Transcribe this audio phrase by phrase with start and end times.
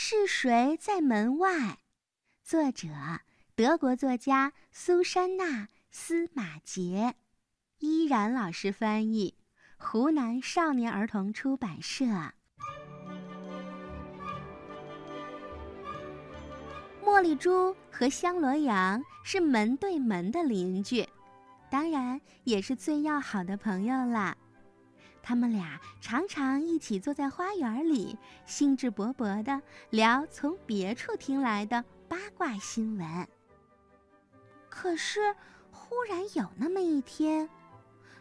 [0.00, 1.78] 是谁在门外？
[2.44, 2.88] 作者：
[3.56, 5.44] 德国作家苏珊娜·
[5.90, 7.16] 司马杰，
[7.80, 9.34] 依然老师翻译，
[9.76, 12.04] 湖南少年儿童出版社。
[17.02, 21.04] 茉莉猪和香罗羊是门对门的邻居，
[21.68, 24.36] 当然也是最要好的朋友啦。
[25.28, 29.60] 他们俩常常一起坐在花园里，兴致勃勃地
[29.90, 33.28] 聊从别处听来的八卦新闻。
[34.70, 35.36] 可是，
[35.70, 37.46] 忽然有那么一天，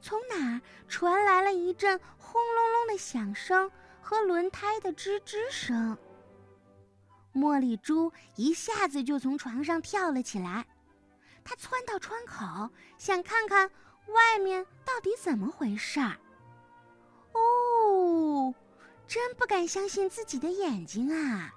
[0.00, 3.68] 从哪儿传来了一阵轰隆隆的响声
[4.00, 5.98] 和轮胎的吱吱声。
[7.34, 10.64] 茉莉猪一下子就从床上跳了起来，
[11.42, 13.68] 它窜到窗口，想看看
[14.06, 16.16] 外面到底怎么回事儿。
[17.32, 18.54] 哦，
[19.06, 21.52] 真不敢相信自己的眼睛啊！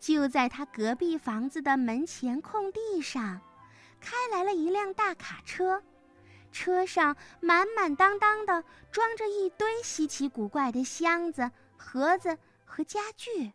[0.00, 3.40] 就在他隔壁房子的门前空地上，
[4.00, 5.82] 开来了一辆大卡车，
[6.52, 13.52] 车上满满当当的装着一堆稀奇古怪的箱子、盒子和家具。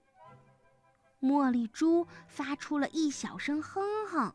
[1.22, 4.33] 茉莉猪发出了一小声哼哼：“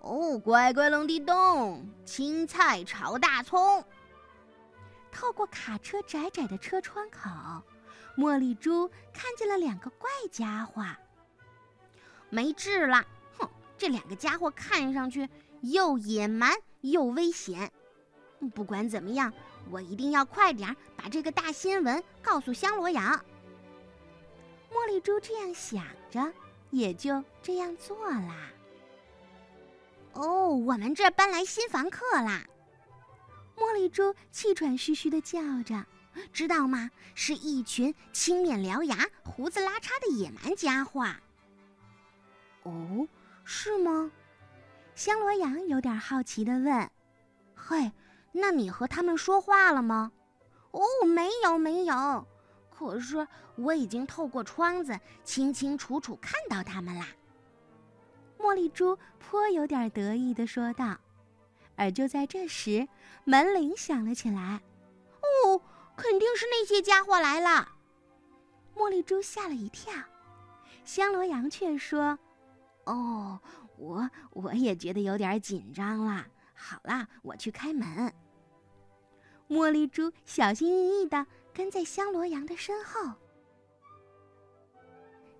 [0.00, 3.84] 哦，乖乖冷地洞，青菜炒大葱。”
[5.18, 7.28] 透过卡车窄窄的车窗口，
[8.16, 10.86] 茉莉猪看见了两个怪家伙。
[12.30, 13.04] 没治了！
[13.36, 15.28] 哼，这两个家伙看上去
[15.62, 17.72] 又野蛮又危险。
[18.54, 19.32] 不管怎么样，
[19.72, 23.20] 我一定要快点把这个大新闻告诉香罗羊。
[24.70, 26.32] 茉莉猪这样想着，
[26.70, 28.52] 也就这样做啦。
[30.12, 32.46] 哦，我们这搬来新房客啦！
[33.58, 35.84] 茉莉猪气喘吁吁地叫着
[36.32, 36.90] ：“知道吗？
[37.14, 41.04] 是一群青面獠牙、胡子拉碴的野蛮家伙。
[42.62, 43.08] ”“哦，
[43.44, 44.12] 是吗？”
[44.94, 46.90] 香罗羊有点好奇地问。
[47.54, 47.90] “嘿，
[48.30, 50.12] 那你和他们说话了吗
[50.70, 52.26] ？”“哦，没有，没有。
[52.70, 53.26] 可是
[53.56, 57.08] 我已经透过窗子清清楚楚看到他们啦。”
[58.38, 60.96] 茉莉猪颇有点得意地说道。
[61.78, 62.86] 而就在这时，
[63.24, 64.60] 门铃响了起来。
[65.22, 65.62] 哦，
[65.96, 67.68] 肯定是那些家伙来了。
[68.76, 69.92] 茉莉猪吓了一跳，
[70.84, 72.18] 香罗羊却说
[72.84, 73.40] ：“哦，
[73.76, 76.26] 我我也觉得有点紧张啦。
[76.54, 78.12] 好啦，我去开门。”
[79.48, 83.12] 茉莉猪小心翼翼地跟在香罗羊的身后。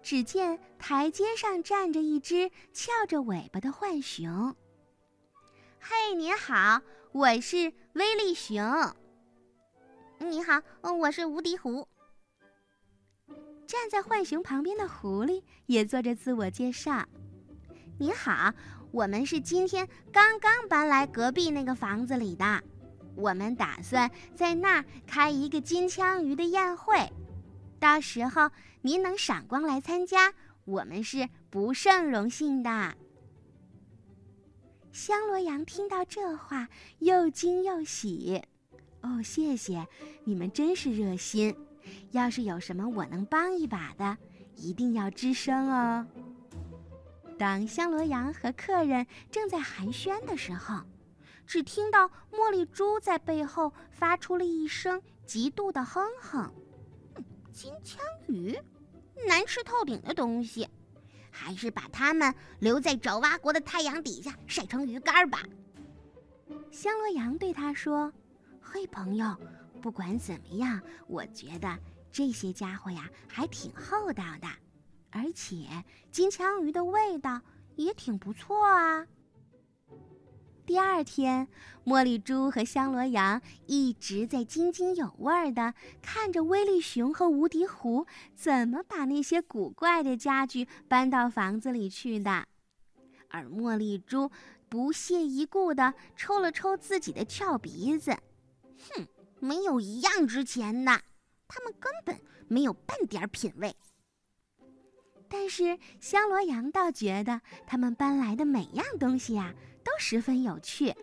[0.01, 4.57] 只见台阶上站着一只翘着尾巴的浣熊。
[6.09, 6.81] 嘿，您好，
[7.13, 8.57] 我是威力熊。
[10.19, 10.63] 你好，
[10.95, 11.87] 我是无敌狐。
[13.67, 17.05] 站在浣熊旁边的狐狸也做着自我介绍。
[17.99, 18.55] 你好，
[18.91, 22.63] 我们是今天刚刚搬来隔壁那个房子里的，
[23.15, 27.13] 我们打算在那儿开一个金枪鱼的宴会，
[27.79, 30.33] 到时候您能赏光来参加，
[30.65, 32.95] 我们是不胜荣幸的。
[34.93, 36.69] 香罗羊听到这话，
[36.99, 38.43] 又惊又喜。
[39.03, 39.87] 哦，谢谢
[40.25, 41.55] 你们，真是热心。
[42.11, 44.19] 要是有什么我能帮一把的，
[44.57, 46.07] 一定要吱声哦。
[47.39, 50.83] 当香罗羊和客人正在寒暄的时候，
[51.47, 56.53] 只听到茉莉猪在背后发出了一声嫉妒的哼哼
[57.53, 58.59] ：“金枪鱼，
[59.27, 60.69] 难吃透顶的东西。”
[61.31, 65.43] 还是把它们留在爪哇国的太阳底下晒成鱼干吧。
[66.71, 68.13] 香罗羊对他说
[68.61, 69.37] ：“嘿，朋友，
[69.83, 71.79] 不管怎么样，我觉得
[72.11, 74.49] 这些家伙呀还挺厚道的，
[75.11, 75.67] 而且
[76.11, 77.41] 金枪鱼的味道
[77.77, 79.07] 也挺不错啊。”
[80.69, 81.49] 第二天，
[81.87, 92.45] 茉莉猪和香罗羊一直在津津有味地看着威力熊和无敌狐怎么把那些古怪的家具搬到房子里去的，
[93.31, 94.31] 而茉莉猪
[94.69, 98.15] 不屑一顾地抽了抽自己的翘鼻子，
[98.91, 99.07] 哼，
[99.41, 101.01] 没有一样值钱的，
[101.49, 103.75] 他们根本没有半点品味。
[105.31, 109.55] 但是香罗羊倒觉得他们搬来的每样东西呀。
[109.89, 110.95] 都十分有趣。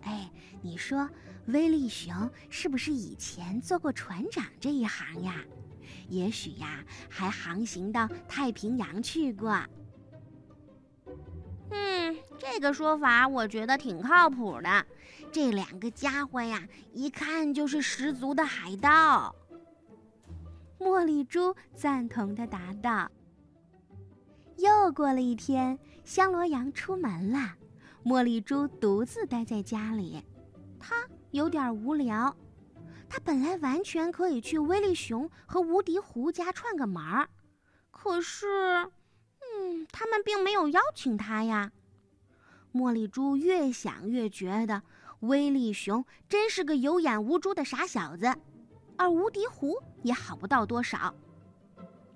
[0.00, 0.30] 哎，
[0.62, 1.06] 你说
[1.48, 5.44] 威力熊是不是以前做过船长这一行呀？
[6.08, 9.62] 也许呀，还航行到太平洋去过。
[11.70, 14.86] 嗯，这个说法我觉得挺靠谱的。
[15.30, 19.36] 这两个家伙呀，一看就是十足的海盗。
[20.78, 23.10] 茉莉猪赞同的答道。
[24.56, 25.78] 又过了一天，
[26.08, 27.54] 香罗羊出门了，
[28.02, 30.24] 茉莉猪独自待在家里，
[30.80, 32.34] 它有点无聊。
[33.10, 37.28] 它本来完全可以去威力熊和无敌狐家串个门儿，
[37.90, 41.70] 可是，嗯，他们并没有邀请它呀。
[42.72, 44.82] 茉莉猪越想越觉得
[45.20, 48.34] 威力熊真是个有眼无珠的傻小子，
[48.96, 51.14] 而无敌狐也好不到多少。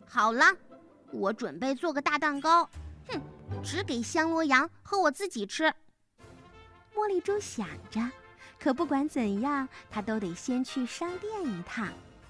[0.07, 0.47] 好了。
[1.13, 2.67] 我准备做个大蛋糕，
[3.07, 3.21] 哼，
[3.63, 5.73] 只给香罗羊和我自己吃。
[6.95, 8.01] 茉莉猪想着，
[8.61, 11.89] 可不管怎样，他都得先去商店一趟，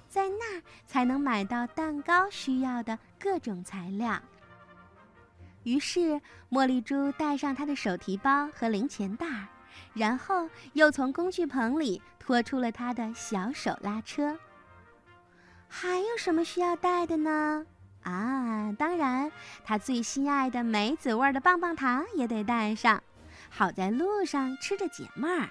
[0.08, 4.18] 在那儿才能买到蛋糕需要的各种材料。
[5.64, 6.20] 于是，
[6.50, 9.26] 茉莉猪带上她的手提包和零钱袋，
[9.94, 14.36] 然后又从工具棚里拖出了她的小手拉车。
[15.68, 17.64] 还有什么需要带的呢？
[18.02, 19.30] 啊，当然，
[19.64, 23.00] 他最心爱的梅子味的棒棒糖也得带上，
[23.48, 25.48] 好在路上吃着解闷儿。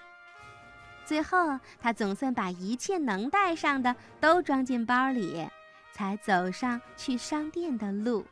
[1.06, 5.48] 最后，他总算把一切能带上的都装进包里，
[5.94, 8.26] 才走上去商店的路。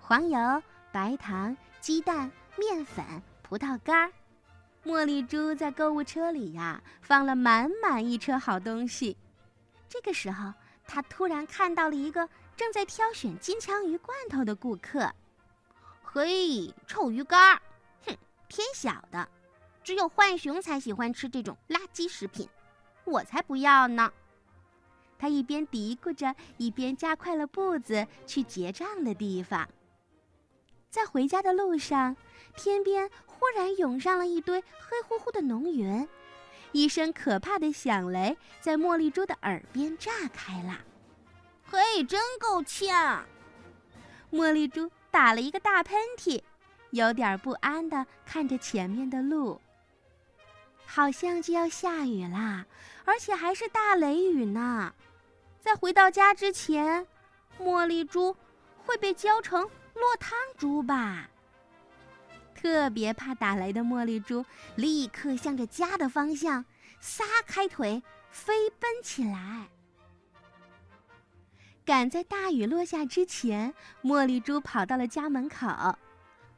[0.00, 3.04] 黄油、白糖、鸡蛋、面粉、
[3.42, 4.12] 葡萄干儿，
[4.86, 9.18] 茉莉猪在购物车里呀放了满满一车好东西。
[9.86, 10.54] 这个时候，
[10.86, 12.26] 他突然看到了一个。
[12.56, 15.12] 正在挑选金枪鱼罐头的顾客，
[16.02, 17.60] 嘿，臭鱼干儿，
[18.06, 18.16] 哼，
[18.48, 19.28] 偏小的，
[19.84, 22.48] 只有浣熊才喜欢吃这种垃圾食品，
[23.04, 24.10] 我才不要呢。
[25.18, 29.68] 他一边嘀咕着，一边加快了步子去结账的地方。
[30.90, 32.16] 在回家的路上，
[32.56, 36.08] 天边忽然涌上了一堆黑乎乎的浓云，
[36.72, 40.78] 一声可怕的响雷在茉莉猪的耳边炸开了。
[41.70, 43.24] 嘿，真够呛！
[44.30, 46.42] 茉莉猪打了一个大喷嚏，
[46.90, 49.60] 有点不安地看着前面的路。
[50.84, 52.64] 好像就要下雨啦，
[53.04, 54.94] 而且还是大雷雨呢。
[55.60, 57.06] 在回到家之前，
[57.58, 58.36] 茉莉猪
[58.84, 59.62] 会被浇成
[59.94, 61.28] 落汤猪吧？
[62.54, 64.44] 特别怕打雷的茉莉猪
[64.76, 66.64] 立刻向着家的方向
[67.00, 69.68] 撒开腿飞奔起来。
[71.86, 73.72] 赶在大雨落下之前，
[74.02, 75.68] 茉莉猪跑到了家门口，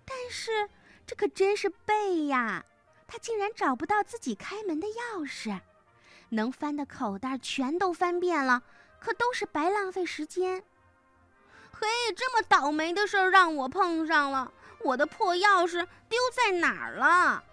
[0.06, 0.70] 但是
[1.06, 2.64] 这可真是背呀！
[3.06, 5.60] 它竟然找不到自己开门的钥匙，
[6.30, 8.62] 能翻的口袋全都翻遍了，
[8.98, 10.62] 可都是白浪费时间。
[11.72, 11.86] 嘿，
[12.16, 14.50] 这么倒霉的事儿让我碰上了，
[14.82, 17.44] 我的破钥匙丢在哪儿了？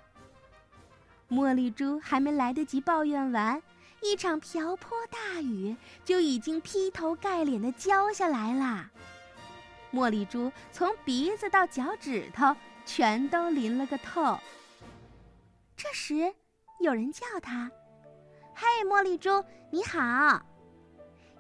[1.30, 3.62] 茉莉猪还没来得及抱怨完。
[4.06, 8.92] 一场瓢泼大雨就已经劈头盖脸的浇下来了，
[9.92, 12.56] 茉莉珠从鼻子到脚趾头
[12.86, 14.38] 全都淋了个透。
[15.76, 16.32] 这时，
[16.80, 17.72] 有人叫他
[18.54, 20.46] ：“嘿，茉莉珠，你好！”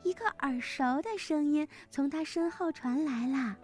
[0.03, 3.56] 一个耳熟的声音从他身后传来了：“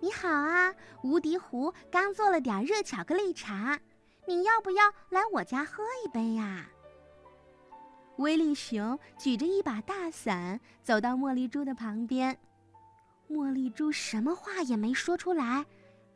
[0.00, 3.78] 你好啊，无敌狐刚做了点热巧克力茶，
[4.26, 6.66] 你要不要来我家喝一杯呀？”
[8.20, 12.38] 威利熊举着一把大伞走到茉莉猪的旁边，
[13.30, 15.64] 茉莉猪什么话也没说出来，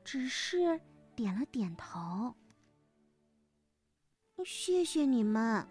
[0.05, 0.79] 只是
[1.17, 2.35] 点了点头。
[4.45, 5.67] 谢谢你们。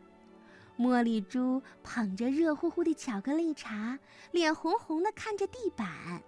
[0.76, 4.00] 茉莉猪捧着热乎乎的巧克力茶，
[4.32, 6.20] 脸红红的看着地板。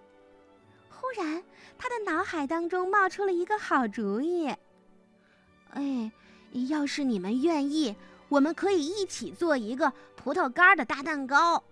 [0.88, 1.42] 忽然，
[1.76, 4.46] 他的脑海当中冒出了一个好主意。
[5.70, 6.12] 哎，
[6.68, 7.96] 要是你们愿意。
[8.28, 11.62] 我们可以一起做一个葡萄干的大蛋糕。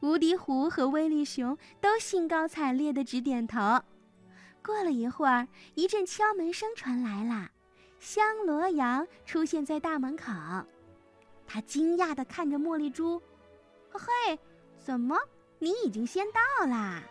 [0.00, 3.58] 无敌狐和威力熊都兴高采烈的直点头。
[4.64, 7.50] 过了一会儿，一阵敲门声传来了，
[7.98, 10.32] 香罗羊出现在大门口。
[11.46, 13.20] 他惊讶的看着茉莉猪
[13.90, 14.38] ：“嘿，
[14.76, 15.18] 怎么
[15.58, 17.02] 你已经先到啦？”“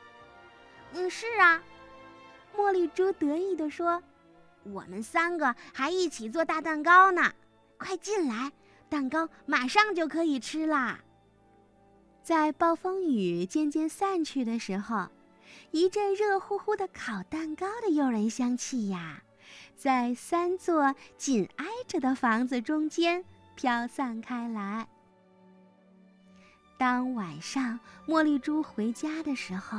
[0.94, 1.62] 嗯，是啊。”
[2.56, 4.02] 茉莉猪得意的说
[4.64, 7.34] ：“我们三个还一起做大蛋糕呢。”
[7.78, 8.52] 快进来，
[8.90, 11.00] 蛋糕马上就可以吃啦！
[12.24, 15.08] 在暴风雨渐渐散去的时候，
[15.72, 19.22] 一阵热乎乎的烤蛋糕的诱人香气呀，
[19.76, 23.24] 在三座紧挨着的房子中间
[23.56, 24.88] 飘散开来。
[26.78, 29.78] 当晚上茉莉猪回家的时候，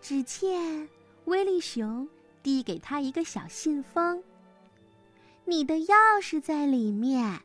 [0.00, 0.88] 只见
[1.24, 2.08] 威利熊
[2.42, 4.22] 递给他一个小信封。
[5.54, 7.40] 你的钥匙在里面，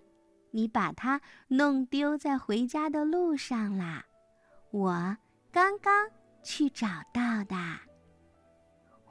[0.50, 4.04] 你把它弄丢在回家的路上啦。
[4.72, 5.16] 我
[5.52, 6.10] 刚刚
[6.42, 7.56] 去找到的。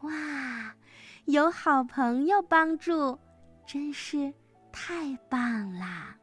[0.00, 0.74] 哇，
[1.26, 3.16] 有好朋友帮助，
[3.64, 4.34] 真是
[4.72, 6.17] 太棒啦！